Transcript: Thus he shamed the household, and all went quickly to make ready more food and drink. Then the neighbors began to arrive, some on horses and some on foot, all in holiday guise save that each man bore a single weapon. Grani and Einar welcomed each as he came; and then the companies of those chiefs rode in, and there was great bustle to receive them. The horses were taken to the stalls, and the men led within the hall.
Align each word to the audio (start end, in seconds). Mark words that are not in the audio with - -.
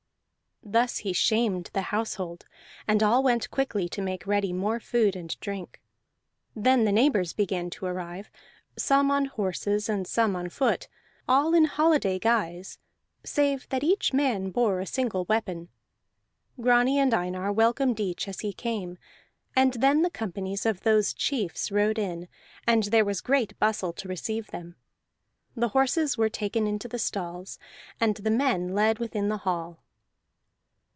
Thus 0.63 0.99
he 0.99 1.11
shamed 1.11 1.71
the 1.73 1.81
household, 1.89 2.45
and 2.87 3.01
all 3.01 3.23
went 3.23 3.49
quickly 3.49 3.89
to 3.89 4.01
make 4.01 4.27
ready 4.27 4.53
more 4.53 4.79
food 4.79 5.15
and 5.15 5.37
drink. 5.39 5.81
Then 6.55 6.85
the 6.85 6.91
neighbors 6.91 7.33
began 7.33 7.71
to 7.71 7.87
arrive, 7.87 8.29
some 8.77 9.09
on 9.09 9.25
horses 9.25 9.89
and 9.89 10.05
some 10.05 10.35
on 10.35 10.49
foot, 10.49 10.87
all 11.27 11.55
in 11.55 11.65
holiday 11.65 12.19
guise 12.19 12.77
save 13.23 13.67
that 13.69 13.83
each 13.83 14.13
man 14.13 14.51
bore 14.51 14.79
a 14.79 14.85
single 14.85 15.25
weapon. 15.25 15.69
Grani 16.59 16.99
and 16.99 17.11
Einar 17.15 17.51
welcomed 17.51 17.99
each 17.99 18.27
as 18.27 18.41
he 18.41 18.53
came; 18.53 18.99
and 19.55 19.73
then 19.73 20.03
the 20.03 20.11
companies 20.11 20.67
of 20.67 20.81
those 20.81 21.11
chiefs 21.11 21.71
rode 21.71 21.97
in, 21.97 22.27
and 22.67 22.83
there 22.83 23.03
was 23.03 23.19
great 23.19 23.57
bustle 23.57 23.93
to 23.93 24.07
receive 24.07 24.51
them. 24.51 24.75
The 25.55 25.69
horses 25.69 26.19
were 26.19 26.29
taken 26.29 26.77
to 26.77 26.87
the 26.87 26.99
stalls, 26.99 27.57
and 27.99 28.15
the 28.17 28.29
men 28.31 28.75
led 28.75 28.99
within 28.99 29.27
the 29.27 29.37
hall. 29.39 29.79